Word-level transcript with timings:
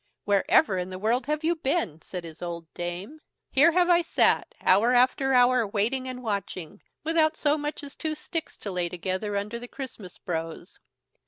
"Wherever 0.25 0.79
in 0.79 0.89
the 0.89 0.97
world 0.97 1.27
have 1.27 1.43
you 1.43 1.55
been?" 1.55 2.01
said 2.01 2.23
his 2.23 2.41
old 2.41 2.73
dame, 2.73 3.19
"here 3.51 3.73
have 3.73 3.87
I 3.87 4.01
sat 4.01 4.55
hour 4.59 4.95
after 4.95 5.35
hour 5.35 5.67
waiting 5.67 6.07
and 6.07 6.23
watching, 6.23 6.81
without 7.03 7.37
so 7.37 7.55
much 7.55 7.83
as 7.83 7.95
two 7.95 8.15
sticks 8.15 8.57
to 8.61 8.71
lay 8.71 8.89
together 8.89 9.37
under 9.37 9.59
the 9.59 9.67
Christmas 9.67 10.17
brose." 10.17 10.79